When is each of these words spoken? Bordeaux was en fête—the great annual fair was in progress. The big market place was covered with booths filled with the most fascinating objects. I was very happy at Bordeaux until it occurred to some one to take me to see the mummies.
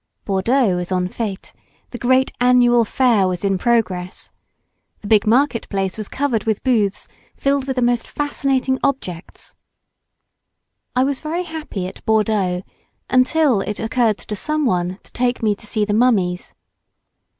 Bordeaux 0.25 0.77
was 0.77 0.91
en 0.91 1.07
fête—the 1.09 1.97
great 1.99 2.31
annual 2.41 2.83
fair 2.85 3.27
was 3.27 3.45
in 3.45 3.59
progress. 3.59 4.31
The 5.01 5.07
big 5.07 5.27
market 5.27 5.69
place 5.69 5.95
was 5.95 6.07
covered 6.07 6.45
with 6.45 6.63
booths 6.63 7.07
filled 7.37 7.67
with 7.67 7.75
the 7.75 7.83
most 7.83 8.07
fascinating 8.07 8.79
objects. 8.83 9.57
I 10.95 11.03
was 11.03 11.19
very 11.19 11.43
happy 11.43 11.85
at 11.85 12.03
Bordeaux 12.03 12.63
until 13.11 13.61
it 13.61 13.79
occurred 13.79 14.17
to 14.17 14.35
some 14.35 14.65
one 14.65 14.97
to 15.03 15.11
take 15.11 15.43
me 15.43 15.53
to 15.53 15.67
see 15.67 15.85
the 15.85 15.93
mummies. 15.93 16.55